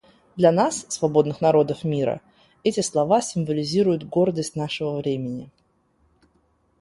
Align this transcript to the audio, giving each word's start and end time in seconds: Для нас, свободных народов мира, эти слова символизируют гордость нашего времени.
Для 0.35 0.51
нас, 0.51 0.87
свободных 0.89 1.41
народов 1.41 1.83
мира, 1.83 2.21
эти 2.63 2.79
слова 2.79 3.21
символизируют 3.21 4.03
гордость 4.03 4.55
нашего 4.55 4.97
времени. 4.97 5.51